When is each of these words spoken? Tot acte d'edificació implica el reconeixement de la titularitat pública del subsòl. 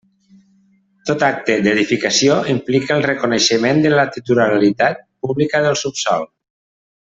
Tot 1.09 1.25
acte 1.27 1.57
d'edificació 1.67 2.37
implica 2.55 2.97
el 2.97 3.05
reconeixement 3.09 3.85
de 3.85 3.93
la 3.99 4.07
titularitat 4.19 5.07
pública 5.29 5.63
del 5.69 5.79
subsòl. 5.87 6.31